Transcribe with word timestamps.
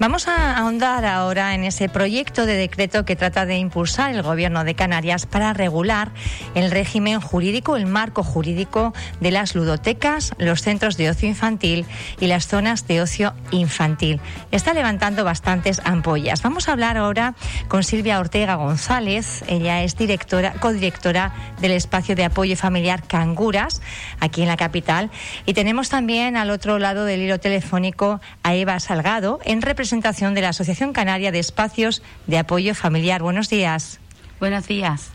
Vamos 0.00 0.28
a 0.28 0.56
ahondar 0.56 1.04
ahora 1.04 1.54
en 1.54 1.62
ese 1.62 1.90
proyecto 1.90 2.46
de 2.46 2.56
decreto 2.56 3.04
que 3.04 3.16
trata 3.16 3.44
de 3.44 3.58
impulsar 3.58 4.14
el 4.14 4.22
Gobierno 4.22 4.64
de 4.64 4.74
Canarias 4.74 5.26
para 5.26 5.52
regular 5.52 6.10
el 6.54 6.70
régimen 6.70 7.20
jurídico, 7.20 7.76
el 7.76 7.84
marco 7.84 8.22
jurídico 8.22 8.94
de 9.20 9.30
las 9.30 9.54
ludotecas, 9.54 10.32
los 10.38 10.62
centros 10.62 10.96
de 10.96 11.10
ocio 11.10 11.28
infantil 11.28 11.84
y 12.18 12.28
las 12.28 12.46
zonas 12.46 12.86
de 12.86 13.02
ocio 13.02 13.34
infantil. 13.50 14.22
Está 14.52 14.72
levantando 14.72 15.22
bastantes 15.22 15.82
ampollas. 15.84 16.40
Vamos 16.40 16.70
a 16.70 16.72
hablar 16.72 16.96
ahora 16.96 17.34
con 17.68 17.84
Silvia 17.84 18.20
Ortega 18.20 18.54
González. 18.54 19.44
Ella 19.48 19.82
es 19.82 19.98
directora, 19.98 20.54
codirectora 20.54 21.34
del 21.60 21.72
espacio 21.72 22.16
de 22.16 22.24
apoyo 22.24 22.56
familiar 22.56 23.02
Canguras, 23.06 23.82
aquí 24.18 24.40
en 24.40 24.48
la 24.48 24.56
capital. 24.56 25.10
Y 25.44 25.52
tenemos 25.52 25.90
también 25.90 26.38
al 26.38 26.48
otro 26.48 26.78
lado 26.78 27.04
del 27.04 27.20
hilo 27.20 27.38
telefónico 27.38 28.22
a 28.42 28.54
Eva 28.54 28.80
Salgado, 28.80 29.40
en 29.44 29.60
representación 29.60 29.89
presentación 29.90 30.34
de 30.34 30.42
la 30.42 30.50
Asociación 30.50 30.92
Canaria 30.92 31.32
de 31.32 31.40
Espacios 31.40 32.00
de 32.28 32.38
Apoyo 32.38 32.76
Familiar. 32.76 33.22
Buenos 33.22 33.50
días. 33.50 33.98
Buenos 34.38 34.68
días. 34.68 35.10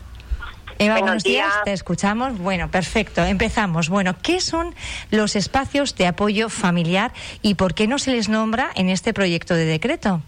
Eva, 0.78 0.98
buenos, 0.98 1.24
días. 1.24 1.50
Te 1.64 1.72
escuchamos. 1.72 2.36
Bueno, 2.36 2.70
perfecto. 2.70 3.24
Empezamos. 3.24 3.88
Bueno, 3.88 4.16
¿qué 4.22 4.38
son 4.42 4.74
los 5.10 5.34
espacios 5.34 5.96
de 5.96 6.08
apoyo 6.08 6.50
familiar 6.50 7.14
y 7.40 7.54
por 7.54 7.72
qué 7.72 7.86
no 7.86 7.98
se 7.98 8.10
les 8.10 8.28
nombra 8.28 8.70
en 8.74 8.90
este 8.90 9.14
proyecto 9.14 9.54
de 9.54 9.64
decreto? 9.64 10.20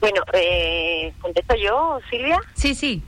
Bueno, 0.00 0.22
eh, 0.32 1.12
¿contesto 1.20 1.56
yo, 1.56 2.00
Silvia? 2.08 2.40
Sí, 2.54 2.74
sí. 2.74 3.02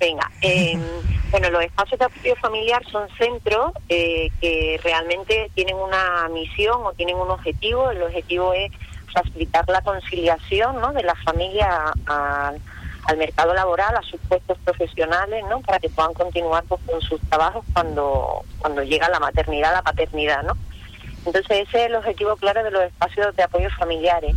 Venga, 0.00 0.28
em, 0.40 0.82
bueno, 1.30 1.48
los 1.50 1.62
espacios 1.62 2.00
de 2.00 2.06
apoyo 2.06 2.34
familiar 2.42 2.82
son 2.90 3.08
centros 3.16 3.70
eh, 3.88 4.32
que 4.40 4.80
realmente 4.82 5.48
tienen 5.54 5.76
una 5.76 6.28
misión 6.28 6.84
o 6.84 6.92
tienen 6.94 7.14
un 7.14 7.30
objetivo. 7.30 7.92
El 7.92 8.02
objetivo 8.02 8.52
es 8.52 8.72
facilitar 9.12 9.68
la 9.68 9.80
conciliación 9.80 10.80
¿no? 10.80 10.92
de 10.92 11.02
la 11.02 11.14
familia 11.16 11.92
al 12.06 13.16
mercado 13.16 13.54
laboral, 13.54 13.96
a 13.96 14.02
sus 14.02 14.20
puestos 14.22 14.58
profesionales, 14.58 15.44
¿no? 15.48 15.60
para 15.60 15.78
que 15.78 15.88
puedan 15.88 16.14
continuar 16.14 16.64
pues, 16.64 16.80
con 16.86 17.00
sus 17.00 17.20
trabajos 17.22 17.64
cuando, 17.72 18.42
cuando 18.58 18.82
llega 18.82 19.08
la 19.08 19.20
maternidad, 19.20 19.72
la 19.72 19.82
paternidad. 19.82 20.42
¿no? 20.42 20.56
Entonces 21.24 21.68
ese 21.68 21.84
es 21.84 21.86
el 21.86 21.94
objetivo 21.96 22.36
claro 22.36 22.62
de 22.62 22.70
los 22.70 22.82
espacios 22.82 23.34
de 23.36 23.42
apoyo 23.42 23.68
familiares. 23.78 24.34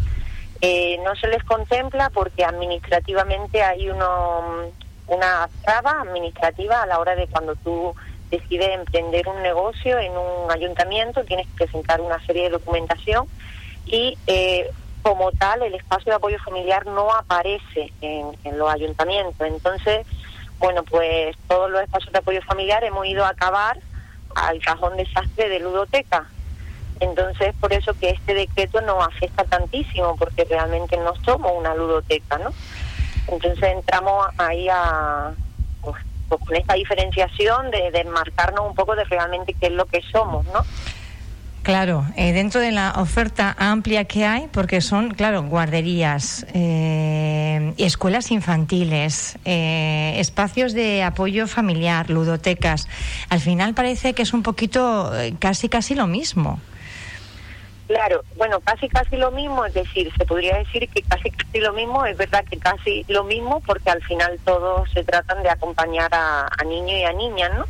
Eh, 0.62 1.00
no 1.06 1.16
se 1.16 1.28
les 1.28 1.44
contempla 1.44 2.10
porque 2.10 2.44
administrativamente 2.44 3.64
hay 3.64 3.90
uno 3.90 4.72
una 5.10 5.50
traba 5.64 6.02
administrativa 6.02 6.84
a 6.84 6.86
la 6.86 7.00
hora 7.00 7.16
de 7.16 7.28
cuando 7.28 7.56
tú 7.56 7.96
decides 8.30 8.70
emprender 8.70 9.28
un 9.28 9.42
negocio 9.42 9.98
en 9.98 10.12
un 10.12 10.52
ayuntamiento, 10.52 11.24
tienes 11.24 11.48
que 11.48 11.66
presentar 11.66 12.00
una 12.00 12.24
serie 12.26 12.44
de 12.44 12.50
documentación 12.52 13.28
y 13.86 14.18
eh, 14.28 14.70
como 15.02 15.32
tal 15.32 15.64
el 15.64 15.76
espacio 15.76 16.12
de 16.12 16.18
apoyo 16.18 16.38
familiar 16.40 16.86
no 16.86 17.14
aparece 17.14 17.92
en, 18.02 18.58
los 18.58 18.70
ayuntamientos. 18.70 19.48
Entonces, 19.48 20.06
bueno, 20.60 20.84
pues 20.84 21.36
todos 21.48 21.72
los 21.72 21.82
espacios 21.82 22.12
de 22.12 22.20
apoyo 22.20 22.42
familiar 22.44 22.84
hemos 22.84 23.06
ido 23.06 23.26
a 23.26 23.30
acabar 23.30 23.78
al 24.36 24.62
cajón 24.62 24.98
desastre 24.98 25.50
de 25.50 25.60
ludoteca. 25.60 26.28
Entonces, 27.00 27.56
por 27.60 27.72
eso 27.72 27.94
que 27.94 28.10
este 28.10 28.34
decreto 28.34 28.82
nos 28.82 29.08
afecta 29.08 29.46
tantísimo, 29.46 30.18
porque 30.18 30.44
realmente 30.44 30.98
no 30.98 31.16
somos 31.24 31.54
una 31.56 31.74
ludoteca, 31.74 32.38
¿no? 32.38 32.52
Entonces 33.28 33.64
entramos 33.64 34.28
ahí 34.38 34.68
a, 34.70 35.32
pues, 35.82 35.96
con 36.28 36.56
esta 36.56 36.74
diferenciación 36.74 37.72
de, 37.72 37.92
de 37.92 38.04
marcarnos 38.04 38.68
un 38.68 38.76
poco 38.76 38.96
de 38.96 39.06
realmente 39.06 39.54
qué 39.54 39.68
es 39.68 39.72
lo 39.72 39.86
que 39.86 40.02
somos, 40.12 40.46
¿no? 40.48 40.66
Claro, 41.64 42.06
eh, 42.16 42.32
dentro 42.32 42.62
de 42.62 42.72
la 42.72 42.94
oferta 42.98 43.56
amplia 43.60 44.06
que 44.06 44.26
hay, 44.26 44.48
porque 44.48 44.82
son, 44.82 45.12
claro, 45.12 45.44
guarderías, 45.44 46.46
eh, 46.54 47.74
escuelas 47.78 48.32
infantiles, 48.32 49.38
eh, 49.46 50.16
espacios 50.18 50.74
de 50.74 51.04
apoyo 51.04 51.48
familiar, 51.48 52.10
ludotecas, 52.10 52.88
al 53.30 53.42
final 53.42 53.74
parece 53.74 54.14
que 54.14 54.24
es 54.24 54.34
un 54.34 54.42
poquito 54.42 55.12
casi, 55.40 55.68
casi 55.68 55.96
lo 55.96 56.08
mismo. 56.08 56.60
Claro, 57.90 58.24
bueno, 58.38 58.60
casi 58.60 58.88
casi 58.88 59.18
lo 59.18 59.32
mismo, 59.32 59.66
es 59.66 59.74
decir, 59.74 60.14
se 60.16 60.24
podría 60.24 60.60
decir 60.60 60.88
que 60.90 61.02
casi 61.02 61.32
casi 61.32 61.60
lo 61.60 61.74
mismo, 61.74 62.06
es 62.06 62.16
verdad 62.18 62.46
que 62.48 62.60
casi 62.60 63.04
lo 63.08 63.24
mismo 63.24 63.64
porque 63.66 63.90
al 63.90 64.04
final 64.04 64.40
todos 64.46 64.88
se 64.92 65.04
tratan 65.04 65.42
de 65.42 65.50
acompañar 65.50 66.12
a, 66.14 66.48
niños 66.68 67.00
y 67.00 67.04
a 67.04 67.14
niñas, 67.14 67.50
¿no? 67.58 67.66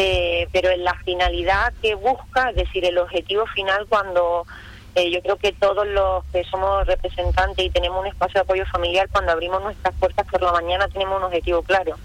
Eh, 0.00 0.46
pero 0.52 0.70
en 0.70 0.84
la 0.84 0.94
finalidad 1.04 1.72
que 1.82 1.96
busca, 1.96 2.50
es 2.50 2.54
decir, 2.54 2.84
el 2.84 2.98
objetivo 2.98 3.44
final 3.46 3.84
cuando 3.88 4.46
eh, 4.94 5.10
yo 5.10 5.20
creo 5.22 5.34
que 5.34 5.50
todos 5.50 5.84
los 5.88 6.24
que 6.26 6.44
somos 6.44 6.86
representantes 6.86 7.64
y 7.64 7.70
tenemos 7.70 7.98
un 7.98 8.06
espacio 8.06 8.34
de 8.34 8.40
apoyo 8.42 8.64
familiar, 8.66 9.08
cuando 9.10 9.32
abrimos 9.32 9.60
nuestras 9.60 9.92
puertas 9.96 10.24
por 10.28 10.40
la 10.40 10.52
mañana 10.52 10.86
tenemos 10.86 11.18
un 11.18 11.24
objetivo 11.24 11.62
claro. 11.62 11.96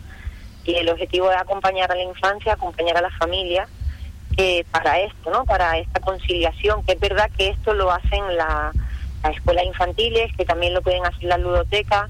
Y 0.66 0.74
el 0.74 0.90
objetivo 0.90 1.30
es 1.30 1.38
acompañar 1.38 1.92
a 1.92 1.96
la 1.96 2.02
infancia, 2.02 2.54
acompañar 2.54 2.98
a 2.98 3.02
la 3.02 3.12
familia 3.12 3.68
para 4.72 5.00
esto, 5.02 5.30
¿no? 5.30 5.46
Para 5.46 5.78
esta 5.78 6.00
conciliación, 6.00 6.84
que 6.84 6.94
es 6.94 7.00
verdad 7.00 7.30
que 7.38 7.50
esto 7.50 7.76
lo 7.76 7.92
hacen 7.92 8.24
las 8.36 8.74
escuelas 9.36 9.66
infantiles, 9.66 10.36
que 10.36 10.46
también 10.46 10.74
lo 10.74 10.82
pueden 10.82 11.06
hacer 11.06 11.26
las 11.26 11.40
ludotecas, 11.40 12.10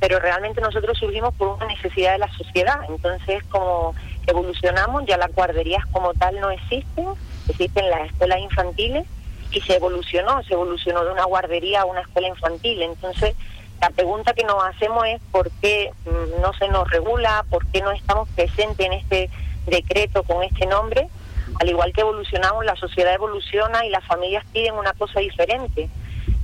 pero 0.00 0.20
realmente 0.20 0.62
nosotros 0.62 0.96
surgimos 0.96 1.34
por 1.34 1.48
una 1.48 1.66
necesidad 1.66 2.12
de 2.12 2.18
la 2.18 2.32
sociedad. 2.32 2.80
Entonces, 2.88 3.44
como 3.50 3.94
evolucionamos, 4.30 5.04
ya 5.06 5.16
las 5.16 5.34
guarderías 5.34 5.84
como 5.86 6.14
tal 6.14 6.40
no 6.40 6.50
existen, 6.50 7.06
existen 7.48 7.90
las 7.90 8.10
escuelas 8.10 8.40
infantiles 8.40 9.06
y 9.50 9.60
se 9.60 9.76
evolucionó, 9.76 10.42
se 10.44 10.54
evolucionó 10.54 11.04
de 11.04 11.12
una 11.12 11.24
guardería 11.24 11.82
a 11.82 11.84
una 11.84 12.00
escuela 12.00 12.28
infantil. 12.28 12.82
Entonces, 12.82 13.34
la 13.80 13.90
pregunta 13.90 14.34
que 14.34 14.44
nos 14.44 14.62
hacemos 14.64 15.06
es 15.06 15.20
por 15.30 15.50
qué 15.62 15.90
mm, 16.04 16.40
no 16.40 16.52
se 16.54 16.68
nos 16.68 16.90
regula, 16.90 17.44
por 17.50 17.66
qué 17.66 17.80
no 17.80 17.90
estamos 17.92 18.28
presentes 18.30 18.86
en 18.86 18.92
este 18.92 19.30
decreto 19.66 20.22
con 20.22 20.42
este 20.42 20.66
nombre 20.66 21.08
al 21.60 21.68
igual 21.68 21.92
que 21.92 22.02
evolucionamos, 22.02 22.64
la 22.64 22.76
sociedad 22.76 23.14
evoluciona 23.14 23.84
y 23.84 23.90
las 23.90 24.04
familias 24.04 24.44
piden 24.52 24.74
una 24.74 24.92
cosa 24.92 25.20
diferente. 25.20 25.88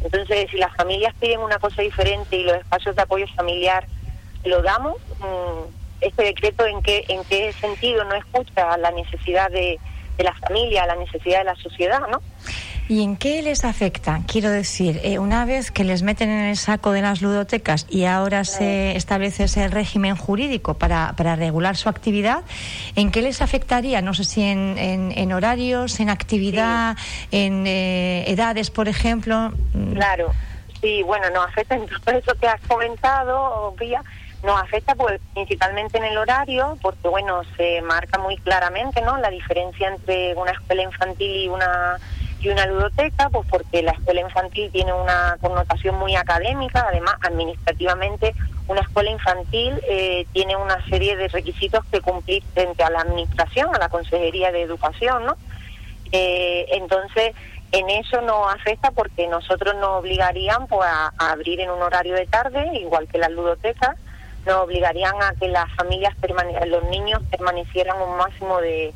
Entonces, 0.02 0.50
si 0.50 0.56
las 0.56 0.74
familias 0.74 1.14
piden 1.20 1.40
una 1.40 1.58
cosa 1.58 1.82
diferente 1.82 2.36
y 2.36 2.44
los 2.44 2.56
espacios 2.56 2.96
de 2.96 3.02
apoyo 3.02 3.26
familiar 3.34 3.86
lo 4.44 4.60
damos, 4.62 4.96
mm, 5.20 5.83
este 6.04 6.24
decreto 6.24 6.66
en 6.66 6.82
qué, 6.82 7.04
en 7.08 7.24
qué 7.24 7.52
sentido 7.54 8.04
no 8.04 8.14
escucha 8.14 8.76
la 8.78 8.90
necesidad 8.90 9.50
de, 9.50 9.78
de 10.16 10.24
la 10.24 10.34
familia, 10.34 10.86
la 10.86 10.96
necesidad 10.96 11.38
de 11.38 11.44
la 11.44 11.56
sociedad, 11.56 12.00
¿no? 12.10 12.20
¿Y 12.86 13.02
en 13.02 13.16
qué 13.16 13.40
les 13.40 13.64
afecta? 13.64 14.20
Quiero 14.26 14.50
decir, 14.50 15.00
eh, 15.04 15.18
una 15.18 15.46
vez 15.46 15.70
que 15.70 15.84
les 15.84 16.02
meten 16.02 16.28
en 16.28 16.44
el 16.44 16.56
saco 16.56 16.92
de 16.92 17.00
las 17.00 17.22
ludotecas 17.22 17.86
y 17.88 18.04
ahora 18.04 18.44
se 18.44 18.94
establece 18.94 19.44
ese 19.44 19.68
régimen 19.68 20.16
jurídico 20.16 20.74
para, 20.74 21.14
para 21.16 21.34
regular 21.34 21.76
su 21.76 21.88
actividad, 21.88 22.42
¿en 22.94 23.10
qué 23.10 23.22
les 23.22 23.40
afectaría? 23.40 24.02
No 24.02 24.12
sé 24.12 24.24
si 24.24 24.42
en, 24.42 24.76
en, 24.76 25.32
horarios, 25.32 25.98
en 25.98 26.10
actividad, 26.10 26.98
en 27.30 27.66
eh, 27.66 28.30
edades, 28.30 28.70
por 28.70 28.86
ejemplo. 28.86 29.52
Mm. 29.72 29.94
Claro, 29.94 30.32
sí, 30.82 31.02
bueno, 31.04 31.30
nos 31.30 31.46
afecta 31.46 31.76
en 31.76 31.86
todo 31.86 32.18
eso 32.18 32.34
que 32.38 32.46
has 32.46 32.60
comentado, 32.68 33.74
Vía 33.80 34.02
nos 34.44 34.60
afecta 34.60 34.94
pues 34.94 35.20
principalmente 35.32 35.98
en 35.98 36.04
el 36.04 36.18
horario 36.18 36.78
porque 36.82 37.08
bueno 37.08 37.42
se 37.56 37.80
marca 37.82 38.18
muy 38.18 38.36
claramente 38.36 39.00
no 39.00 39.16
la 39.18 39.30
diferencia 39.30 39.88
entre 39.88 40.34
una 40.34 40.52
escuela 40.52 40.82
infantil 40.82 41.44
y 41.44 41.48
una 41.48 41.98
y 42.44 42.50
una 42.50 42.66
ludoteca, 42.66 43.30
pues 43.30 43.48
porque 43.48 43.82
la 43.82 43.92
escuela 43.92 44.20
infantil 44.20 44.70
tiene 44.70 44.92
una 44.92 45.38
connotación 45.40 45.96
muy 45.96 46.14
académica, 46.14 46.84
además 46.86 47.14
administrativamente 47.22 48.34
una 48.68 48.80
escuela 48.80 49.10
infantil 49.10 49.80
eh, 49.88 50.26
tiene 50.32 50.56
una 50.56 50.84
serie 50.88 51.16
de 51.16 51.28
requisitos 51.28 51.84
que 51.86 52.00
cumplir 52.00 52.42
frente 52.52 52.82
a 52.82 52.90
la 52.90 53.00
administración, 53.00 53.74
a 53.74 53.78
la 53.78 53.88
Consejería 53.88 54.52
de 54.52 54.62
Educación, 54.62 55.26
¿no? 55.26 55.36
Eh, 56.12 56.66
entonces, 56.72 57.34
en 57.72 57.90
eso 57.90 58.20
nos 58.20 58.54
afecta 58.54 58.90
porque 58.90 59.26
nosotros 59.26 59.74
nos 59.76 60.00
obligarían 60.00 60.66
pues, 60.66 60.88
a, 60.88 61.12
abrir 61.18 61.60
en 61.60 61.70
un 61.70 61.82
horario 61.82 62.14
de 62.14 62.26
tarde, 62.26 62.70
igual 62.74 63.08
que 63.08 63.18
las 63.18 63.30
ludotecas, 63.30 63.96
nos 64.46 64.56
obligarían 64.56 65.14
a 65.22 65.32
que 65.34 65.48
las 65.48 65.70
familias, 65.74 66.14
los 66.66 66.84
niños 66.84 67.22
permanecieran 67.30 68.00
un 68.00 68.16
máximo 68.16 68.60
de 68.60 68.92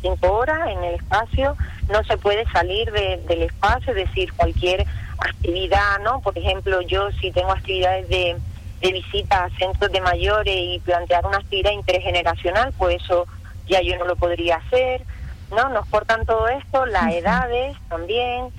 cinco 0.00 0.32
horas 0.32 0.68
en 0.68 0.84
el 0.84 0.94
espacio, 0.96 1.56
no 1.90 2.04
se 2.04 2.16
puede 2.18 2.44
salir 2.50 2.90
del 2.92 3.42
espacio, 3.42 3.94
es 3.94 4.06
decir, 4.08 4.32
cualquier 4.34 4.86
actividad, 5.18 5.98
¿no? 6.04 6.20
Por 6.20 6.36
ejemplo, 6.36 6.80
yo 6.82 7.10
si 7.12 7.30
tengo 7.32 7.52
actividades 7.52 8.08
de, 8.08 8.36
de 8.80 8.92
visita 8.92 9.44
a 9.44 9.50
centros 9.58 9.90
de 9.90 10.00
mayores 10.00 10.54
y 10.54 10.80
plantear 10.84 11.26
una 11.26 11.38
actividad 11.38 11.72
intergeneracional, 11.72 12.72
pues 12.76 13.02
eso 13.02 13.26
ya 13.66 13.80
yo 13.82 13.96
no 13.98 14.04
lo 14.04 14.16
podría 14.16 14.56
hacer, 14.56 15.02
¿no? 15.50 15.68
Nos 15.70 15.86
cortan 15.86 16.24
todo 16.26 16.48
esto, 16.48 16.86
las 16.86 17.12
edades 17.12 17.76
también, 17.88 18.50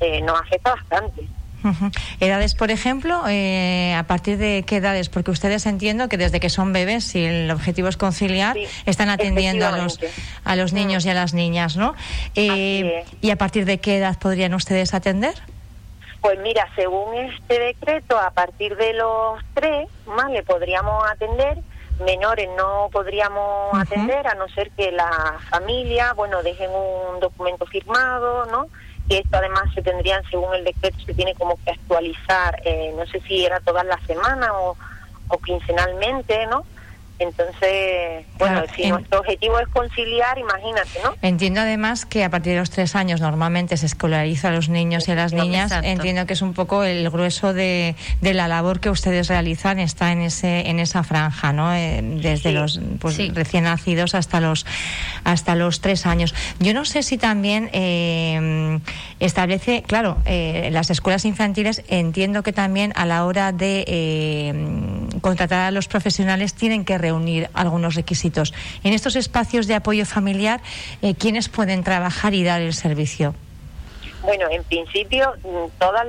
eh, 0.00 0.20
nos 0.22 0.40
afecta 0.40 0.74
bastante. 0.74 1.26
Edades, 2.20 2.54
por 2.54 2.70
ejemplo, 2.70 3.22
eh, 3.28 3.94
¿a 3.94 4.04
partir 4.04 4.38
de 4.38 4.64
qué 4.66 4.76
edades? 4.76 5.08
Porque 5.08 5.30
ustedes 5.30 5.66
entiendo 5.66 6.08
que 6.08 6.16
desde 6.16 6.40
que 6.40 6.50
son 6.50 6.72
bebés, 6.72 7.04
si 7.04 7.24
el 7.24 7.50
objetivo 7.50 7.88
es 7.88 7.96
conciliar, 7.96 8.56
están 8.86 9.08
atendiendo 9.10 9.66
a 9.66 9.76
los, 9.76 9.98
a 10.44 10.56
los 10.56 10.72
niños 10.72 11.04
y 11.06 11.10
a 11.10 11.14
las 11.14 11.34
niñas, 11.34 11.76
¿no? 11.76 11.94
Eh, 12.34 13.04
¿Y 13.20 13.30
a 13.30 13.36
partir 13.36 13.64
de 13.64 13.78
qué 13.78 13.98
edad 13.98 14.18
podrían 14.18 14.54
ustedes 14.54 14.94
atender? 14.94 15.34
Pues 16.20 16.38
mira, 16.38 16.68
según 16.76 17.16
este 17.16 17.58
decreto, 17.58 18.18
a 18.18 18.30
partir 18.30 18.76
de 18.76 18.92
los 18.94 19.40
tres, 19.54 19.88
más 20.06 20.30
le 20.30 20.44
podríamos 20.44 21.04
atender, 21.10 21.58
menores 22.04 22.48
no 22.56 22.88
podríamos 22.92 23.74
atender, 23.74 24.26
a 24.26 24.34
no 24.34 24.48
ser 24.48 24.70
que 24.70 24.92
la 24.92 25.38
familia, 25.50 26.12
bueno, 26.12 26.42
dejen 26.42 26.70
un 26.70 27.18
documento 27.20 27.66
firmado, 27.66 28.46
¿no? 28.46 28.68
Que 29.08 29.18
esto 29.18 29.36
además 29.36 29.64
se 29.74 29.82
tendrían, 29.82 30.22
según 30.30 30.54
el 30.54 30.64
decreto, 30.64 30.98
se 31.04 31.14
tiene 31.14 31.34
como 31.34 31.56
que 31.64 31.70
actualizar, 31.72 32.60
eh, 32.64 32.92
no 32.96 33.06
sé 33.06 33.20
si 33.22 33.44
era 33.44 33.60
todas 33.60 33.84
las 33.84 34.02
semanas 34.06 34.50
o, 34.54 34.76
o 35.28 35.38
quincenalmente, 35.38 36.46
¿no? 36.46 36.64
Entonces, 37.22 38.26
bueno, 38.38 38.62
si 38.74 38.88
nuestro 38.88 39.20
objetivo 39.20 39.58
es 39.60 39.68
conciliar, 39.68 40.38
imagínate, 40.38 41.00
¿no? 41.02 41.14
Entiendo 41.22 41.60
además 41.60 42.04
que 42.04 42.24
a 42.24 42.30
partir 42.30 42.54
de 42.54 42.58
los 42.58 42.70
tres 42.70 42.96
años 42.96 43.20
normalmente 43.20 43.76
se 43.76 43.86
escolariza 43.86 44.48
a 44.48 44.52
los 44.52 44.68
niños 44.68 45.06
y 45.08 45.12
a 45.12 45.14
las 45.14 45.32
niñas. 45.32 45.72
Entiendo 45.82 46.26
que 46.26 46.32
es 46.32 46.42
un 46.42 46.52
poco 46.52 46.82
el 46.84 47.08
grueso 47.10 47.52
de, 47.52 47.94
la 48.20 48.48
labor 48.48 48.80
que 48.80 48.90
ustedes 48.90 49.28
realizan 49.28 49.78
está 49.78 50.12
en 50.12 50.22
ese 50.22 50.68
en 50.68 50.80
esa 50.80 51.02
franja, 51.04 51.52
¿no? 51.52 51.72
Eh, 51.74 52.00
desde 52.02 52.52
los 52.52 52.80
pues, 52.98 53.18
recién 53.34 53.64
nacidos 53.64 54.14
hasta 54.14 54.40
los 54.40 54.66
hasta 55.24 55.54
los 55.54 55.80
tres 55.80 56.06
años. 56.06 56.34
Yo 56.58 56.74
no 56.74 56.84
sé 56.84 57.02
si 57.02 57.18
también 57.18 57.70
eh, 57.72 58.80
establece, 59.20 59.82
claro, 59.82 60.18
eh, 60.24 60.70
las 60.72 60.90
escuelas 60.90 61.24
infantiles 61.24 61.82
entiendo 61.88 62.42
que 62.42 62.52
también 62.52 62.92
a 62.96 63.06
la 63.06 63.24
hora 63.24 63.52
de 63.52 63.84
contratar 65.22 65.60
a 65.60 65.70
los 65.70 65.88
profesionales 65.88 66.52
tienen 66.52 66.84
que 66.84 66.98
reunir 66.98 67.48
algunos 67.54 67.94
requisitos. 67.94 68.52
En 68.84 68.92
estos 68.92 69.16
espacios 69.16 69.66
de 69.66 69.74
apoyo 69.74 70.04
familiar, 70.04 70.60
eh, 71.00 71.14
¿quiénes 71.14 71.48
pueden 71.48 71.82
trabajar 71.82 72.34
y 72.34 72.44
dar 72.44 72.60
el 72.60 72.74
servicio? 72.74 73.34
Bueno, 74.22 74.46
en 74.50 74.62
principio, 74.64 75.34
mm, 75.42 75.78
todos 75.78 76.00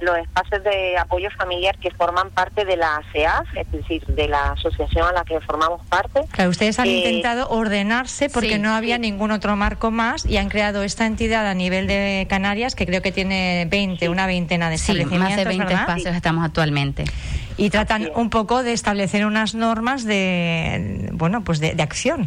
los 0.00 0.18
espacios 0.18 0.64
de 0.64 0.98
apoyo 0.98 1.28
familiar 1.36 1.78
que 1.78 1.90
forman 1.92 2.30
parte 2.30 2.64
de 2.64 2.76
la 2.76 2.96
ASEAF, 2.96 3.46
es 3.56 3.70
decir, 3.70 4.04
de 4.06 4.28
la 4.28 4.52
asociación 4.52 5.06
a 5.06 5.12
la 5.12 5.24
que 5.24 5.40
formamos 5.40 5.86
parte. 5.86 6.22
Claro, 6.32 6.50
ustedes 6.50 6.78
han 6.80 6.86
eh, 6.86 6.98
intentado 6.98 7.48
ordenarse 7.48 8.28
porque 8.28 8.58
no 8.58 8.72
había 8.72 8.98
ningún 8.98 9.30
otro 9.30 9.54
marco 9.54 9.90
más 9.90 10.26
y 10.26 10.36
han 10.36 10.48
creado 10.48 10.82
esta 10.82 11.06
entidad 11.06 11.46
a 11.46 11.54
nivel 11.54 11.86
de 11.86 12.26
Canarias 12.28 12.74
que 12.74 12.86
creo 12.86 13.02
que 13.02 13.12
tiene 13.12 13.66
20, 13.70 14.08
una 14.08 14.26
veintena 14.26 14.68
de 14.68 14.74
establecimientos. 14.74 15.30
más 15.30 15.36
de 15.36 15.44
20 15.44 15.72
espacios 15.72 16.16
estamos 16.16 16.44
actualmente 16.44 17.04
y 17.56 17.70
tratan 17.70 18.10
un 18.14 18.30
poco 18.30 18.62
de 18.62 18.72
establecer 18.72 19.26
unas 19.26 19.54
normas 19.54 20.04
de 20.04 21.10
bueno 21.12 21.44
pues 21.44 21.60
de, 21.60 21.76
acción 21.82 22.22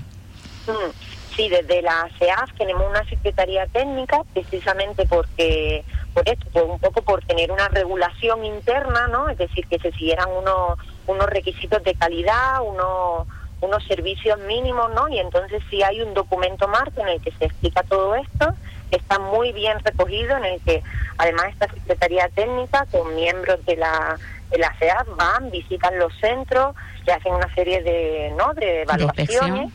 mm, 0.67 1.02
sí 1.35 1.49
desde 1.49 1.81
la 1.81 2.09
CEAF 2.19 2.51
tenemos 2.57 2.83
una 2.87 3.03
secretaría 3.05 3.65
técnica 3.67 4.21
precisamente 4.33 5.05
porque 5.05 5.83
por 6.13 6.27
esto 6.27 6.45
pues 6.51 6.65
un 6.65 6.79
poco 6.79 7.01
por 7.01 7.23
tener 7.23 7.51
una 7.51 7.67
regulación 7.69 8.45
interna 8.45 9.07
no 9.07 9.29
es 9.29 9.37
decir 9.37 9.65
que 9.67 9.79
se 9.79 9.91
siguieran 9.91 10.29
unos 10.31 10.77
unos 11.07 11.27
requisitos 11.27 11.83
de 11.83 11.95
calidad 11.95 12.61
unos 12.61 13.27
unos 13.61 13.83
servicios 13.85 14.37
mínimos 14.39 14.91
no 14.91 15.07
y 15.07 15.19
entonces 15.19 15.61
sí 15.69 15.81
hay 15.83 16.01
un 16.01 16.13
documento 16.13 16.67
marco 16.67 17.01
en 17.01 17.09
el 17.09 17.21
que 17.21 17.31
se 17.31 17.45
explica 17.45 17.83
todo 17.83 18.15
esto 18.15 18.53
está 18.97 19.19
muy 19.19 19.51
bien 19.51 19.79
recogido 19.83 20.37
en 20.37 20.45
el 20.45 20.61
que 20.61 20.83
además 21.17 21.45
esta 21.49 21.67
secretaría 21.67 22.29
técnica 22.29 22.85
con 22.91 23.15
miembros 23.15 23.65
de 23.65 23.77
la 23.77 24.17
de 24.51 24.59
la 24.59 24.71
CEAP 24.77 25.07
van, 25.17 25.49
visitan 25.49 25.97
los 25.97 26.13
centros, 26.19 26.75
y 27.05 27.11
hacen 27.11 27.33
una 27.33 27.53
serie 27.53 27.81
de, 27.81 28.33
¿no? 28.37 28.53
de 28.53 28.83
evaluaciones, 28.83 29.71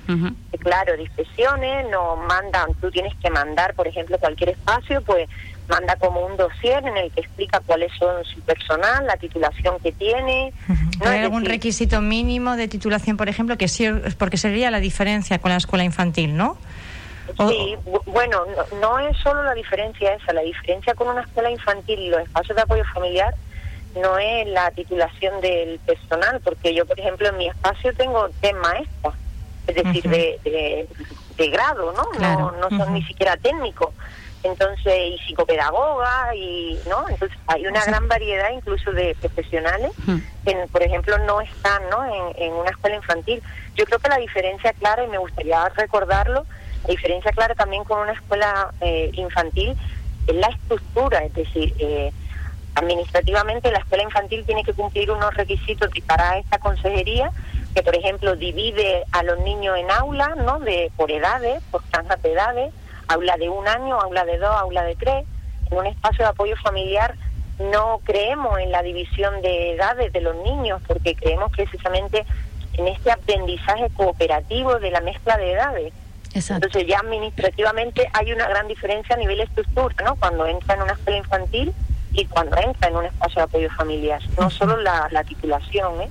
claro, 0.61 0.94
de 0.94 1.03
inspecciones, 1.03 1.91
nos 1.91 2.19
mandan, 2.26 2.73
tú 2.81 2.91
tienes 2.91 3.12
que 3.17 3.29
mandar, 3.29 3.75
por 3.75 3.87
ejemplo, 3.87 4.19
cualquier 4.19 4.50
espacio, 4.50 5.03
pues 5.03 5.29
manda 5.69 5.97
como 5.97 6.25
un 6.25 6.37
dossier 6.37 6.87
en 6.87 6.97
el 6.97 7.11
que 7.12 7.21
explica 7.21 7.61
cuáles 7.67 7.93
son 7.99 8.25
su 8.25 8.41
personal, 8.41 9.05
la 9.06 9.17
titulación 9.17 9.79
que 9.82 9.93
tiene. 9.93 10.53
¿No 11.00 11.11
hay 11.11 11.21
algún 11.21 11.44
requisito 11.44 12.00
mínimo 12.00 12.56
de 12.56 12.69
titulación, 12.69 13.19
por 13.19 13.29
ejemplo, 13.29 13.59
que 13.59 13.69
sí, 13.69 13.87
porque 14.17 14.38
sería 14.38 14.71
la 14.71 14.81
diferencia 14.81 15.38
con 15.38 15.50
la 15.50 15.59
escuela 15.59 15.85
infantil, 15.85 16.37
¿no? 16.37 16.56
Sí, 17.36 17.76
bueno, 18.06 18.44
no, 18.46 18.78
no, 18.80 18.98
es 18.98 19.16
solo 19.19 19.42
la 19.42 19.54
diferencia 19.54 20.14
esa, 20.14 20.32
la 20.32 20.40
diferencia 20.40 20.94
con 20.94 21.08
una 21.08 21.22
escuela 21.22 21.50
infantil 21.50 21.98
y 21.98 22.08
los 22.10 22.22
espacios 22.22 22.56
de 22.56 22.62
apoyo 22.62 22.84
familiar 22.92 23.34
no 24.00 24.19
es 24.19 24.46
la 24.48 24.70
titulación 24.70 25.40
del 25.40 25.78
personal, 25.80 26.40
porque 26.42 26.75
yo, 26.75 26.86
por 26.86 26.98
ejemplo, 26.98 27.28
en 27.28 27.36
mi 27.36 27.48
espacio 27.48 27.92
tengo 27.94 28.28
tres 28.40 28.54
maestras, 28.54 29.14
es 29.66 29.75
decir, 29.75 30.08
de, 30.08 30.88
de, 31.36 31.48
grado, 31.50 31.92
¿no? 31.92 32.08
No, 32.20 32.52
no 32.52 32.69
son 32.76 32.94
ni 32.94 33.02
siquiera 33.04 33.36
técnicos. 33.36 33.94
Entonces, 34.42 34.94
y 35.14 35.19
psicopedagoga, 35.26 36.34
y, 36.34 36.78
¿no? 36.88 37.08
Entonces, 37.08 37.36
hay 37.48 37.66
una 37.66 37.84
gran 37.84 38.06
variedad 38.06 38.50
incluso 38.50 38.92
de 38.92 39.16
profesionales 39.20 39.92
que, 40.44 40.54
por 40.70 40.82
ejemplo, 40.82 41.19
no 41.19 41.40
están, 41.40 41.82
¿no? 41.90 42.04
En, 42.04 42.42
en 42.42 42.52
una 42.52 42.70
escuela 42.70 42.96
infantil. 42.96 43.42
Yo 43.75 43.84
creo 43.84 43.98
que 43.98 44.08
la 44.08 44.19
diferencia 44.19 44.72
clara, 44.75 45.04
y 45.04 45.08
me 45.08 45.19
gustaría 45.19 45.69
recordarlo, 45.70 46.46
la 46.84 46.90
diferencia 46.90 47.32
clara 47.32 47.54
también 47.54 47.84
con 47.84 48.00
una 48.00 48.12
escuela 48.12 48.72
eh, 48.80 49.10
infantil 49.14 49.76
es 50.26 50.34
la 50.34 50.48
estructura, 50.48 51.25
es 51.25 51.34
decir, 51.34 51.75
eh, 51.78 52.12
administrativamente 52.75 53.72
la 53.72 53.78
escuela 53.78 54.04
infantil 54.04 54.44
tiene 54.44 54.62
que 54.62 54.72
cumplir 54.72 55.10
unos 55.10 55.34
requisitos 55.34 55.90
para 56.06 56.38
esta 56.38 56.58
consejería 56.58 57.30
que 57.75 57.82
por 57.82 57.94
ejemplo 57.94 58.36
divide 58.36 59.04
a 59.12 59.22
los 59.22 59.38
niños 59.40 59.76
en 59.78 59.90
aulas 59.90 60.36
no 60.36 60.60
de 60.60 60.90
por 60.96 61.10
edades 61.10 61.62
por 61.70 61.82
franjas 61.84 62.22
de 62.22 62.32
edades 62.32 62.72
aula 63.08 63.36
de 63.36 63.48
un 63.48 63.66
año 63.66 64.00
aula 64.00 64.25
de 64.25 64.38
dos 64.38 64.54
aula 64.54 64.84
de 64.84 64.94
tres. 64.96 65.25
En 65.70 65.78
un 65.78 65.86
espacio 65.86 66.25
de 66.25 66.30
apoyo 66.30 66.56
familiar 66.56 67.14
no 67.58 68.00
creemos 68.04 68.58
en 68.60 68.70
la 68.70 68.82
división 68.82 69.42
de 69.42 69.75
edades 69.75 70.12
de 70.12 70.20
los 70.20 70.36
niños 70.36 70.80
porque 70.86 71.14
creemos 71.14 71.50
precisamente 71.52 72.25
en 72.75 72.86
este 72.86 73.10
aprendizaje 73.10 73.88
cooperativo 73.96 74.78
de 74.78 74.90
la 74.90 75.00
mezcla 75.00 75.36
de 75.36 75.52
edades 75.52 75.92
entonces 76.34 76.86
ya 76.86 76.98
administrativamente 76.98 78.08
hay 78.12 78.32
una 78.32 78.48
gran 78.48 78.69
diferencia 78.69 79.14
a 79.14 79.19
nivel 79.19 79.40
estructura 79.40 79.94
no 80.04 80.16
cuando 80.16 80.46
entra 80.46 80.75
en 80.75 80.82
una 80.82 80.92
escuela 80.92 81.19
infantil 81.19 81.72
y 82.12 82.25
cuando 82.26 82.56
entra 82.56 82.88
en 82.88 82.96
un 82.96 83.04
espacio 83.04 83.36
de 83.36 83.42
apoyo 83.42 83.70
familiar, 83.76 84.20
no 84.38 84.50
solo 84.50 84.76
la, 84.78 85.25
titulación. 85.26 86.00
¿eh? 86.00 86.08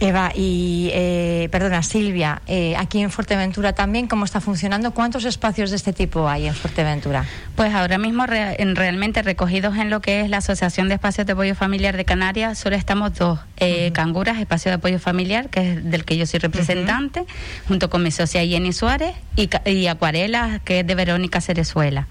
Eva 0.00 0.32
y, 0.34 0.90
eh, 0.94 1.48
perdona, 1.52 1.82
Silvia, 1.82 2.40
eh, 2.46 2.74
aquí 2.76 3.00
en 3.00 3.10
Fuerteventura 3.10 3.74
también, 3.74 4.08
¿cómo 4.08 4.24
está 4.24 4.40
funcionando? 4.40 4.92
¿Cuántos 4.92 5.26
espacios 5.26 5.68
de 5.70 5.76
este 5.76 5.92
tipo 5.92 6.26
hay 6.26 6.46
en 6.46 6.54
Fuerteventura? 6.54 7.26
Pues 7.54 7.74
ahora 7.74 7.98
mismo 7.98 8.24
en, 8.28 8.76
realmente 8.76 9.22
recogidos 9.22 9.76
en 9.76 9.90
lo 9.90 10.00
que 10.00 10.22
es 10.22 10.30
la 10.30 10.38
Asociación 10.38 10.88
de 10.88 10.94
Espacios 10.94 11.26
de 11.26 11.34
Apoyo 11.34 11.54
Familiar 11.54 11.98
de 11.98 12.06
Canarias, 12.06 12.58
solo 12.58 12.76
estamos 12.76 13.14
dos. 13.14 13.40
Eh, 13.58 13.90
Canguras, 13.92 14.38
Espacio 14.38 14.70
de 14.70 14.76
Apoyo 14.76 14.98
Familiar, 14.98 15.50
que 15.50 15.72
es 15.72 15.90
del 15.90 16.06
que 16.06 16.16
yo 16.16 16.24
soy 16.24 16.40
representante, 16.40 17.24
junto 17.68 17.90
con 17.90 18.02
mi 18.02 18.10
socia 18.10 18.42
Jenny 18.42 18.72
Suárez, 18.72 19.14
y, 19.36 19.50
y 19.66 19.86
Acuarela, 19.86 20.60
que 20.64 20.80
es 20.80 20.86
de 20.86 20.94
Verónica 20.94 21.42
Cerezuela. 21.42 22.06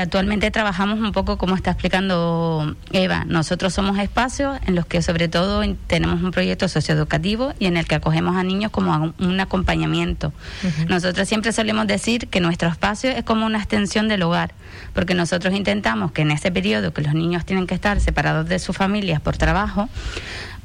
actualmente 0.00 0.52
trabajamos 0.52 1.00
un 1.00 1.10
poco 1.10 1.36
como 1.36 1.56
está 1.56 1.72
explicando 1.72 2.76
Eva. 2.92 3.24
Nosotros 3.26 3.74
somos 3.74 3.98
espacios 3.98 4.58
en 4.66 4.76
los 4.76 4.86
que 4.86 5.02
sobre 5.02 5.26
todo 5.26 5.62
tenemos 5.88 6.22
un 6.22 6.30
proyecto 6.30 6.68
socioeducativo 6.80 7.54
y 7.58 7.66
en 7.66 7.76
el 7.76 7.86
que 7.86 7.94
acogemos 7.94 8.36
a 8.36 8.42
niños 8.42 8.70
como 8.70 9.14
un 9.18 9.40
acompañamiento. 9.40 10.32
Nosotros 10.88 11.26
siempre 11.26 11.52
solemos 11.52 11.86
decir 11.86 12.28
que 12.28 12.40
nuestro 12.40 12.68
espacio 12.68 13.10
es 13.10 13.24
como 13.24 13.46
una 13.46 13.58
extensión 13.58 14.08
del 14.08 14.22
hogar, 14.22 14.52
porque 14.92 15.14
nosotros 15.14 15.54
intentamos 15.54 16.12
que 16.12 16.22
en 16.22 16.30
ese 16.30 16.50
periodo 16.52 16.92
que 16.92 17.02
los 17.02 17.14
niños 17.14 17.44
tienen 17.44 17.66
que 17.66 17.74
estar 17.74 18.00
separados 18.00 18.48
de 18.48 18.58
sus 18.58 18.76
familias 18.76 19.20
por 19.20 19.36
trabajo, 19.36 19.88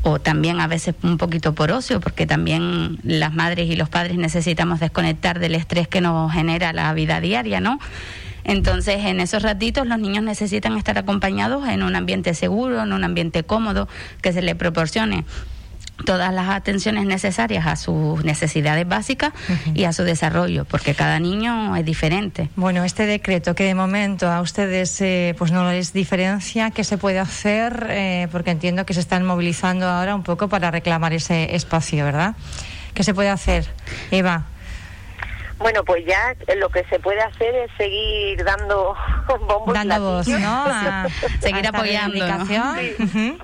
o 0.03 0.19
también 0.19 0.59
a 0.59 0.67
veces 0.67 0.95
un 1.03 1.17
poquito 1.17 1.53
por 1.53 1.71
ocio, 1.71 1.99
porque 1.99 2.25
también 2.25 2.99
las 3.03 3.33
madres 3.33 3.69
y 3.69 3.75
los 3.75 3.87
padres 3.87 4.17
necesitamos 4.17 4.79
desconectar 4.79 5.39
del 5.39 5.55
estrés 5.55 5.87
que 5.87 6.01
nos 6.01 6.31
genera 6.33 6.73
la 6.73 6.91
vida 6.93 7.21
diaria, 7.21 7.61
¿no? 7.61 7.79
Entonces, 8.43 9.05
en 9.05 9.19
esos 9.19 9.43
ratitos 9.43 9.85
los 9.85 9.99
niños 9.99 10.23
necesitan 10.23 10.75
estar 10.77 10.97
acompañados 10.97 11.67
en 11.67 11.83
un 11.83 11.95
ambiente 11.95 12.33
seguro, 12.33 12.81
en 12.81 12.93
un 12.93 13.03
ambiente 13.03 13.43
cómodo, 13.43 13.87
que 14.21 14.33
se 14.33 14.41
les 14.41 14.55
proporcione 14.55 15.25
todas 16.05 16.33
las 16.33 16.49
atenciones 16.49 17.05
necesarias 17.05 17.65
a 17.67 17.75
sus 17.75 18.23
necesidades 18.23 18.87
básicas 18.87 19.33
y 19.73 19.85
a 19.85 19.93
su 19.93 20.03
desarrollo, 20.03 20.65
porque 20.65 20.95
cada 20.95 21.19
niño 21.19 21.75
es 21.75 21.85
diferente. 21.85 22.49
Bueno, 22.55 22.83
este 22.83 23.05
decreto 23.05 23.55
que 23.55 23.63
de 23.63 23.75
momento 23.75 24.29
a 24.29 24.41
ustedes 24.41 24.99
eh, 25.01 25.35
pues 25.37 25.51
no 25.51 25.69
les 25.71 25.93
diferencia, 25.93 26.71
¿qué 26.71 26.83
se 26.83 26.97
puede 26.97 27.19
hacer? 27.19 27.87
Eh, 27.89 28.27
porque 28.31 28.51
entiendo 28.51 28.85
que 28.85 28.93
se 28.93 28.99
están 28.99 29.25
movilizando 29.25 29.87
ahora 29.87 30.15
un 30.15 30.23
poco 30.23 30.47
para 30.47 30.71
reclamar 30.71 31.13
ese 31.13 31.55
espacio, 31.55 32.05
¿verdad? 32.05 32.35
¿Qué 32.93 33.03
se 33.03 33.13
puede 33.13 33.29
hacer, 33.29 33.65
Eva? 34.11 34.45
Bueno, 35.61 35.83
pues 35.83 36.03
ya 36.05 36.35
lo 36.55 36.69
que 36.69 36.83
se 36.85 36.99
puede 36.99 37.21
hacer 37.21 37.53
es 37.53 37.71
seguir 37.77 38.43
dando 38.43 38.95
bombos 39.47 39.73
Dando 39.73 40.01
voz, 40.01 40.27
¿no? 40.27 40.65
seguir 41.39 41.67
apoyando. 41.67 42.25
Sí, 42.47 43.37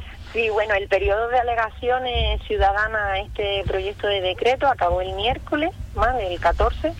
bueno, 0.52 0.74
el 0.76 0.88
periodo 0.88 1.30
de 1.30 1.40
alegaciones 1.40 2.42
ciudadanas 2.48 3.02
a 3.02 3.20
este 3.20 3.64
proyecto 3.66 4.08
de 4.08 4.22
decreto 4.22 4.68
acabó 4.68 5.02
el 5.02 5.14
miércoles, 5.14 5.72
más 5.96 6.16
el 6.22 6.40
14, 6.40 6.94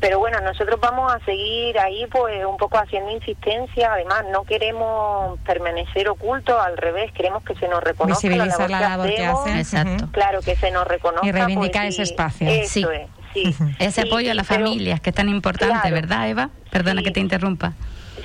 Pero 0.00 0.18
bueno, 0.18 0.40
nosotros 0.40 0.78
vamos 0.80 1.12
a 1.12 1.18
seguir 1.24 1.78
ahí 1.78 2.06
pues 2.06 2.44
un 2.44 2.56
poco 2.56 2.78
haciendo 2.78 3.10
insistencia, 3.10 3.92
además 3.92 4.24
no 4.32 4.44
queremos 4.44 5.38
permanecer 5.40 6.08
ocultos, 6.08 6.56
al 6.60 6.76
revés, 6.76 7.12
queremos 7.12 7.42
que 7.42 7.54
se 7.56 7.68
nos 7.68 7.82
reconozca 7.82 8.28
la 8.28 8.80
labor, 8.80 9.08
que, 9.08 9.26
hacen. 9.26 9.56
Exacto. 9.56 10.08
Claro, 10.12 10.40
que 10.40 10.56
se 10.56 10.70
nos 10.70 10.86
reconozca. 10.86 11.26
Y 11.26 11.32
reivindicar 11.32 11.84
pues, 11.84 11.94
ese 11.94 12.02
espacio. 12.02 12.48
sí. 12.66 12.86
sí. 13.34 13.54
Ese 13.78 14.00
apoyo 14.02 14.30
a 14.32 14.34
las 14.34 14.46
familias, 14.46 15.00
que 15.00 15.10
es 15.10 15.16
tan 15.16 15.28
importante, 15.28 15.90
¿verdad, 15.90 16.28
Eva? 16.28 16.50
Perdona 16.70 17.02
que 17.02 17.10
te 17.10 17.20
interrumpa. 17.20 17.74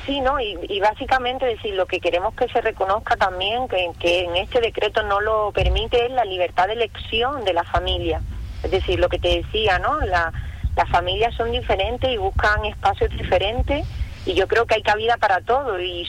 Sí, 0.06 0.20
¿no? 0.20 0.40
Y, 0.40 0.80
básicamente 0.82 1.46
decir, 1.46 1.76
lo 1.76 1.86
que 1.86 2.02
queremos 2.02 2.34
que 2.36 2.50
se 2.50 2.60
reconozca 2.60 3.16
también, 3.16 3.68
que, 3.70 3.92
que 4.00 4.26
en 4.26 4.36
este 4.36 4.60
decreto 4.60 5.02
no 5.04 5.22
lo 5.22 5.52
permite, 5.54 6.06
es 6.06 6.12
la 6.12 6.26
libertad 6.26 6.68
de 6.68 6.74
elección 6.74 7.46
de 7.46 7.54
la 7.54 7.64
familia. 7.64 8.22
Es 8.64 8.72
decir, 8.72 9.00
lo 9.00 9.08
que 9.08 9.20
te 9.20 9.42
decía, 9.42 9.80
¿no? 9.80 10.02
La, 10.02 10.34
las 10.76 10.90
familias 10.90 11.36
son 11.36 11.52
diferentes 11.52 12.10
y 12.10 12.18
buscan 12.18 12.66
espacios 12.66 13.12
diferentes 13.12 13.86
y 14.26 14.34
yo 14.34 14.48
creo 14.48 14.66
que 14.66 14.76
hay 14.76 14.82
cabida 14.82 15.18
para 15.18 15.42
todo 15.42 15.80
y 15.80 16.06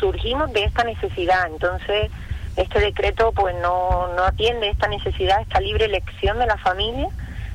surgimos 0.00 0.52
de 0.52 0.64
esta 0.64 0.84
necesidad. 0.84 1.46
Entonces, 1.46 2.10
este 2.56 2.80
decreto 2.80 3.32
pues 3.32 3.54
no, 3.56 4.08
no 4.14 4.24
atiende 4.24 4.68
esta 4.68 4.88
necesidad, 4.88 5.40
esta 5.40 5.60
libre 5.60 5.84
elección 5.84 6.38
de 6.38 6.46
la 6.46 6.56
familia 6.58 7.08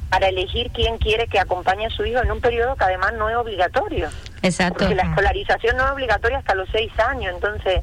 para 0.10 0.28
elegir 0.28 0.72
quién 0.72 0.98
quiere 0.98 1.28
que 1.28 1.40
acompañe 1.40 1.86
a 1.86 1.90
su 1.90 2.06
hijo 2.06 2.22
en 2.22 2.32
un 2.32 2.42
periodo 2.42 2.76
que 2.76 2.86
además 2.86 3.14
no 3.14 3.30
es 3.30 3.36
obligatorio. 3.36 4.10
Exacto. 4.42 4.80
Porque 4.80 4.96
la 4.96 5.04
escolarización 5.04 5.78
no 5.78 5.86
es 5.86 5.92
obligatoria 5.92 6.38
hasta 6.38 6.56
los 6.56 6.70
seis 6.70 6.92
años, 7.00 7.34
entonces 7.34 7.82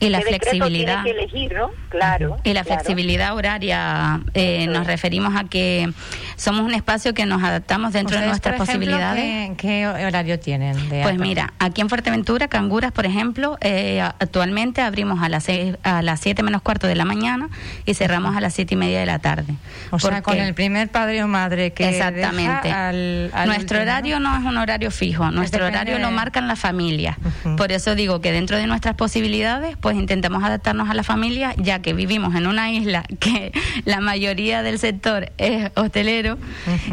y 0.00 0.08
la 0.08 0.20
flexibilidad. 0.20 1.04
Que 1.04 1.10
elegir, 1.10 1.54
¿no? 1.54 1.70
Claro. 1.88 2.36
Y 2.44 2.52
la 2.52 2.64
flexibilidad 2.64 3.34
horaria, 3.34 4.20
eh, 4.34 4.66
nos 4.66 4.86
referimos 4.86 5.34
a 5.36 5.44
que 5.44 5.90
somos 6.36 6.62
un 6.62 6.74
espacio 6.74 7.14
que 7.14 7.26
nos 7.26 7.42
adaptamos 7.42 7.92
dentro 7.92 8.18
de 8.20 8.26
nuestras 8.26 8.56
posibilidades. 8.56 9.52
¿qué, 9.56 9.86
horario 9.86 10.38
tienen? 10.38 10.76
pues 11.02 11.18
mira, 11.18 11.52
aquí 11.58 11.80
en 11.80 11.88
Fuerteventura, 11.88 12.48
Canguras, 12.48 12.92
por 12.92 13.06
ejemplo, 13.06 13.56
eh, 13.60 14.00
actualmente 14.00 14.82
abrimos 14.82 15.22
a 15.22 15.28
las 15.28 15.44
seis, 15.44 15.76
a 15.82 16.02
las 16.02 16.20
7 16.20 16.42
menos 16.42 16.62
cuarto 16.62 16.86
de 16.86 16.94
la 16.94 17.04
mañana 17.04 17.48
y 17.84 17.94
cerramos 17.94 18.36
a 18.36 18.40
las 18.40 18.54
siete 18.54 18.74
y 18.74 18.76
media 18.76 19.00
de 19.00 19.06
la 19.06 19.18
tarde. 19.18 19.54
O 19.90 19.98
sea, 19.98 20.22
con 20.22 20.36
el 20.38 20.54
primer 20.54 20.88
padre 20.88 21.22
o 21.22 21.28
madre 21.28 21.72
que 21.72 21.88
Exactamente. 21.88 22.70
al, 22.70 23.30
Nuestro 23.46 23.80
horario 23.80 24.20
¿no? 24.20 24.36
es 24.36 24.44
un 24.44 24.56
horario 24.58 24.90
fijo, 24.90 25.30
nuestro 25.30 25.66
horario 25.66 25.98
lo 25.98 26.10
marcan 26.10 26.48
las 26.48 26.58
familias. 26.58 27.16
Por 27.56 27.72
eso 27.72 27.94
digo 27.94 28.20
que 28.20 28.32
dentro 28.32 28.56
de 28.56 28.66
nuestras 28.66 28.94
posibilidades, 28.94 29.76
pues 29.86 29.98
intentamos 29.98 30.42
adaptarnos 30.42 30.90
a 30.90 30.94
la 30.94 31.04
familia, 31.04 31.54
ya 31.58 31.80
que 31.80 31.92
vivimos 31.92 32.34
en 32.34 32.48
una 32.48 32.72
isla 32.72 33.04
que 33.20 33.52
la 33.84 34.00
mayoría 34.00 34.64
del 34.64 34.80
sector 34.80 35.30
es 35.38 35.70
hostelero 35.76 36.38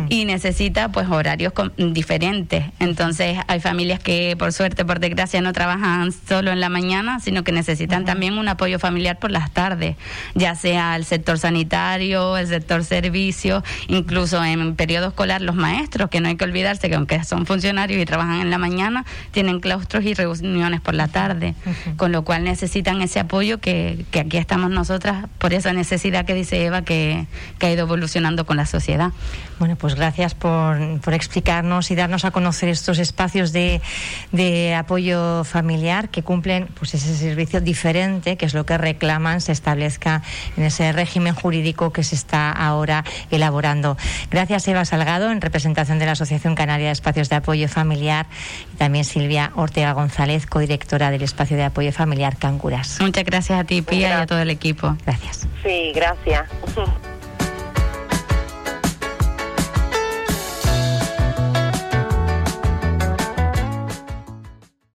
y 0.10 0.26
necesita 0.26 0.92
pues 0.92 1.10
horarios 1.10 1.54
diferentes. 1.76 2.66
Entonces 2.78 3.40
hay 3.48 3.60
familias 3.62 4.00
que 4.00 4.36
por 4.38 4.54
suerte, 4.54 4.86
por 4.86 5.00
desgracia, 5.00 5.42
no 5.42 5.54
trabajan 5.54 6.12
solo 6.12 6.52
en 6.52 6.60
la 6.60 6.70
mañana, 6.70 7.20
sino 7.20 7.44
que 7.44 7.52
necesitan 7.52 8.06
también 8.06 8.38
un 8.38 8.48
apoyo 8.48 8.78
familiar 8.78 9.18
por 9.18 9.32
las 9.32 9.50
tardes, 9.50 9.96
ya 10.36 10.54
sea 10.54 10.96
el 10.96 11.04
sector 11.04 11.40
sanitario, 11.40 12.38
el 12.38 12.46
sector 12.46 12.84
servicio, 12.84 13.64
incluso 13.88 14.44
en 14.46 14.76
periodo 14.76 15.08
escolar 15.08 15.42
los 15.42 15.56
maestros, 15.56 16.12
que 16.12 16.22
no 16.22 16.28
hay 16.28 16.36
que 16.36 16.44
olvidarse 16.44 16.90
que 16.90 16.96
aunque 16.96 17.24
son 17.24 17.48
funcionarios 17.48 18.00
y 18.00 18.06
trabajan 18.06 18.42
en 18.42 18.52
la 18.52 18.60
mañana, 18.60 19.04
tienen 19.32 19.62
claustros 19.62 20.04
y 20.04 20.14
reuniones 20.14 20.80
por 20.80 20.94
la 20.94 21.08
tarde, 21.08 21.56
con 21.98 22.12
lo 22.12 22.24
cual 22.24 22.44
necesitan 22.44 22.83
ese 23.02 23.20
apoyo 23.20 23.60
que, 23.60 24.06
que, 24.12 24.20
aquí 24.20 24.38
estamos 24.38 24.70
nosotras 24.70 25.26
por 25.38 25.54
esa 25.54 25.74
necesidad 25.74 26.26
que 26.26 26.34
dice 26.34 26.64
Eva 26.66 26.84
que, 26.84 27.26
que 27.60 27.68
ha 27.68 27.72
ido 27.72 27.84
evolucionando 27.84 28.46
con 28.46 28.58
la 28.58 28.66
sociedad. 28.66 29.12
Bueno, 29.60 29.76
pues 29.76 29.96
gracias 29.96 30.36
por, 30.36 31.00
por 31.02 31.14
explicarnos 31.14 31.92
y 31.92 31.96
darnos 31.96 32.26
a 32.26 32.32
conocer 32.32 32.70
estos 32.70 33.00
espacios 33.00 33.54
de, 33.54 33.82
de 34.32 34.76
apoyo 34.76 35.44
familiar 35.44 36.10
que 36.10 36.24
cumplen 36.24 36.68
pues 36.78 36.94
ese 36.94 37.16
servicio 37.16 37.62
diferente, 37.62 38.36
que 38.38 38.46
es 38.46 38.54
lo 38.54 38.66
que 38.66 38.78
reclaman 38.78 39.42
se 39.42 39.52
establezca 39.52 40.22
en 40.58 40.64
ese 40.64 40.92
régimen 40.92 41.34
jurídico 41.34 41.94
que 41.94 42.04
se 42.04 42.16
está 42.16 42.52
ahora 42.52 43.04
elaborando. 43.32 43.98
Gracias, 44.32 44.68
Eva 44.68 44.86
Salgado, 44.86 45.32
en 45.32 45.42
representación 45.42 46.00
de 46.00 46.06
la 46.06 46.12
Asociación 46.14 46.56
Canaria 46.56 46.88
de 46.88 46.94
Espacios 46.94 47.30
de 47.30 47.38
Apoyo 47.38 47.68
Familiar, 47.68 48.26
y 48.74 48.78
también 48.78 49.06
Silvia 49.06 49.52
Ortega 49.56 49.94
González, 49.94 50.46
codirectora 50.46 51.12
del 51.12 51.22
Espacio 51.22 51.58
de 51.58 51.64
Apoyo 51.64 51.92
Familiar 51.92 52.36
Muchas 53.00 53.24
gracias 53.24 53.60
a 53.60 53.64
ti, 53.64 53.82
Pía, 53.82 54.10
y 54.10 54.12
a 54.12 54.26
todo 54.26 54.40
el 54.40 54.50
equipo. 54.50 54.98
Gracias. 55.06 55.48
Sí, 55.64 55.92
gracias. 55.94 56.50